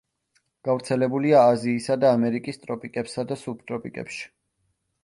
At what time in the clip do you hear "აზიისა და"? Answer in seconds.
1.51-2.15